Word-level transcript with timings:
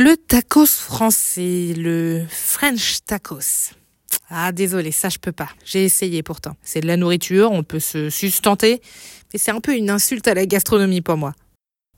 Le 0.00 0.16
tacos 0.16 0.64
français, 0.64 1.74
le 1.76 2.24
French 2.30 2.98
tacos. 3.04 3.72
Ah 4.30 4.52
désolé, 4.52 4.92
ça 4.92 5.08
je 5.08 5.18
peux 5.18 5.32
pas. 5.32 5.48
J'ai 5.64 5.82
essayé 5.82 6.22
pourtant. 6.22 6.54
C'est 6.62 6.80
de 6.80 6.86
la 6.86 6.96
nourriture, 6.96 7.50
on 7.50 7.64
peut 7.64 7.80
se 7.80 8.08
sustenter, 8.08 8.80
mais 9.32 9.40
c'est 9.40 9.50
un 9.50 9.58
peu 9.58 9.74
une 9.74 9.90
insulte 9.90 10.28
à 10.28 10.34
la 10.34 10.46
gastronomie 10.46 11.00
pour 11.00 11.16
moi. 11.16 11.34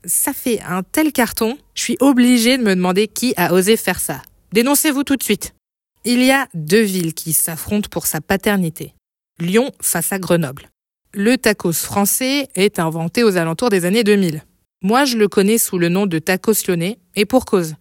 Ça 0.03 0.33
fait 0.33 0.61
un 0.61 0.81
tel 0.81 1.11
carton, 1.11 1.59
je 1.75 1.83
suis 1.83 1.97
obligée 1.99 2.57
de 2.57 2.63
me 2.63 2.73
demander 2.73 3.07
qui 3.07 3.35
a 3.37 3.53
osé 3.53 3.77
faire 3.77 3.99
ça. 3.99 4.23
Dénoncez-vous 4.51 5.03
tout 5.03 5.15
de 5.15 5.21
suite. 5.21 5.53
Il 6.03 6.23
y 6.23 6.31
a 6.31 6.47
deux 6.55 6.81
villes 6.81 7.13
qui 7.13 7.33
s'affrontent 7.33 7.89
pour 7.91 8.07
sa 8.07 8.19
paternité. 8.19 8.95
Lyon 9.39 9.71
face 9.79 10.11
à 10.11 10.17
Grenoble. 10.17 10.71
Le 11.13 11.37
tacos 11.37 11.73
français 11.73 12.47
est 12.55 12.79
inventé 12.79 13.23
aux 13.23 13.37
alentours 13.37 13.69
des 13.69 13.85
années 13.85 14.03
2000. 14.03 14.41
Moi, 14.83 15.05
je 15.05 15.15
le 15.15 15.27
connais 15.27 15.59
sous 15.59 15.77
le 15.77 15.89
nom 15.89 16.07
de 16.07 16.17
tacos 16.17 16.65
lyonnais, 16.67 16.97
et 17.15 17.25
pour 17.25 17.45
cause. 17.45 17.75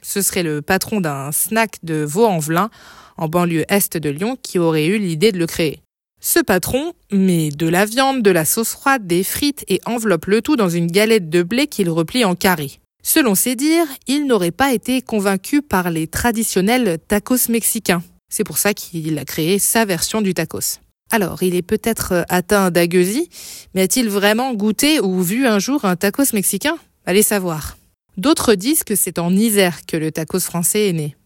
Ce 0.00 0.22
serait 0.22 0.42
le 0.42 0.62
patron 0.62 1.02
d'un 1.02 1.30
snack 1.30 1.76
de 1.82 2.02
Vaux-en-Velin, 2.02 2.70
en 3.18 3.28
banlieue 3.28 3.64
est 3.68 3.96
de 3.98 4.08
Lyon, 4.08 4.38
qui 4.42 4.58
aurait 4.58 4.86
eu 4.86 4.98
l'idée 4.98 5.32
de 5.32 5.38
le 5.38 5.46
créer. 5.46 5.80
Ce 6.20 6.40
patron 6.40 6.94
met 7.12 7.50
de 7.50 7.68
la 7.68 7.84
viande, 7.84 8.22
de 8.22 8.30
la 8.30 8.46
sauce 8.46 8.70
froide, 8.70 9.06
des 9.06 9.22
frites 9.22 9.64
et 9.68 9.80
enveloppe 9.84 10.26
le 10.26 10.40
tout 10.40 10.56
dans 10.56 10.70
une 10.70 10.86
galette 10.86 11.28
de 11.28 11.42
blé 11.42 11.66
qu'il 11.66 11.90
replie 11.90 12.24
en 12.24 12.34
carré. 12.34 12.80
Selon 13.02 13.34
ses 13.34 13.54
dires, 13.54 13.86
il 14.06 14.26
n'aurait 14.26 14.50
pas 14.50 14.72
été 14.72 15.02
convaincu 15.02 15.60
par 15.60 15.90
les 15.90 16.06
traditionnels 16.06 16.98
tacos 17.06 17.50
mexicains. 17.50 18.02
C'est 18.30 18.44
pour 18.44 18.58
ça 18.58 18.72
qu'il 18.74 19.18
a 19.18 19.24
créé 19.24 19.58
sa 19.58 19.84
version 19.84 20.22
du 20.22 20.32
tacos. 20.32 20.80
Alors, 21.10 21.42
il 21.42 21.54
est 21.54 21.62
peut-être 21.62 22.12
euh, 22.12 22.22
atteint 22.28 22.70
d'agueusie, 22.70 23.30
mais 23.74 23.82
a-t-il 23.82 24.08
vraiment 24.08 24.54
goûté 24.54 25.00
ou 25.00 25.22
vu 25.22 25.46
un 25.46 25.58
jour 25.58 25.84
un 25.84 25.96
tacos 25.96 26.32
mexicain? 26.32 26.76
Allez 27.04 27.22
savoir. 27.22 27.76
D'autres 28.16 28.54
disent 28.54 28.82
que 28.82 28.94
c'est 28.94 29.18
en 29.18 29.30
Isère 29.30 29.86
que 29.86 29.96
le 29.96 30.10
tacos 30.10 30.40
français 30.40 30.88
est 30.88 30.92
né. 30.92 31.16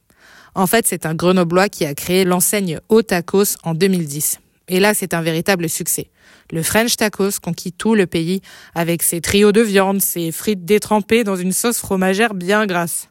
En 0.54 0.66
fait, 0.66 0.86
c'est 0.86 1.06
un 1.06 1.14
grenoblois 1.14 1.68
qui 1.68 1.84
a 1.84 1.94
créé 1.94 2.24
l'enseigne 2.24 2.80
Au 2.88 3.02
Tacos 3.02 3.56
en 3.62 3.74
2010. 3.74 4.40
Et 4.68 4.80
là, 4.80 4.94
c'est 4.94 5.14
un 5.14 5.22
véritable 5.22 5.68
succès. 5.68 6.10
Le 6.50 6.62
French 6.62 6.96
Tacos 6.96 7.38
conquit 7.42 7.72
tout 7.72 7.94
le 7.94 8.06
pays 8.06 8.40
avec 8.74 9.02
ses 9.02 9.20
trios 9.20 9.52
de 9.52 9.60
viande, 9.60 10.00
ses 10.00 10.32
frites 10.32 10.64
détrempées 10.64 11.24
dans 11.24 11.36
une 11.36 11.52
sauce 11.52 11.78
fromagère 11.78 12.34
bien 12.34 12.66
grasse. 12.66 13.08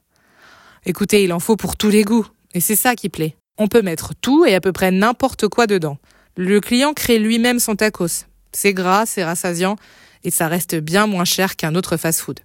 Écoutez, 0.85 1.23
il 1.23 1.33
en 1.33 1.39
faut 1.39 1.55
pour 1.55 1.77
tous 1.77 1.89
les 1.89 2.03
goûts. 2.03 2.27
Et 2.53 2.59
c'est 2.61 2.75
ça 2.75 2.95
qui 2.95 3.09
plaît. 3.09 3.35
On 3.57 3.67
peut 3.67 3.81
mettre 3.81 4.13
tout 4.19 4.45
et 4.45 4.55
à 4.55 4.61
peu 4.61 4.71
près 4.71 4.91
n'importe 4.91 5.47
quoi 5.47 5.67
dedans. 5.67 5.97
Le 6.41 6.61
client 6.61 6.93
crée 6.93 7.19
lui-même 7.19 7.59
son 7.59 7.75
tacos. 7.75 8.23
C'est 8.53 8.73
gras, 8.73 9.05
c'est 9.05 9.25
rassasiant 9.25 9.75
et 10.23 10.31
ça 10.31 10.47
reste 10.47 10.73
bien 10.73 11.05
moins 11.05 11.25
cher 11.25 11.57
qu'un 11.57 11.75
autre 11.75 11.97
fast-food. 11.97 12.39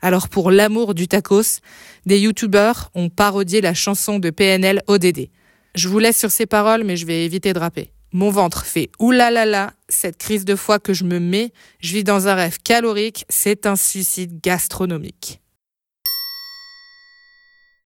Alors 0.00 0.30
pour 0.30 0.50
l'amour 0.50 0.94
du 0.94 1.06
tacos, 1.06 1.60
des 2.06 2.18
youtubeurs 2.18 2.90
ont 2.94 3.10
parodié 3.10 3.60
la 3.60 3.74
chanson 3.74 4.18
de 4.18 4.30
PNL 4.30 4.82
ODD. 4.86 5.28
Je 5.74 5.88
vous 5.90 5.98
laisse 5.98 6.18
sur 6.18 6.30
ces 6.30 6.46
paroles 6.46 6.82
mais 6.82 6.96
je 6.96 7.04
vais 7.04 7.26
éviter 7.26 7.52
de 7.52 7.58
rapper. 7.58 7.90
Mon 8.10 8.30
ventre 8.30 8.64
fait 8.64 8.88
oulalala, 9.00 9.74
cette 9.90 10.16
crise 10.16 10.46
de 10.46 10.56
foie 10.56 10.78
que 10.78 10.94
je 10.94 11.04
me 11.04 11.18
mets, 11.18 11.52
je 11.80 11.92
vis 11.92 12.04
dans 12.04 12.28
un 12.28 12.34
rêve 12.36 12.56
calorique, 12.64 13.26
c'est 13.28 13.66
un 13.66 13.76
suicide 13.76 14.40
gastronomique. 14.42 15.42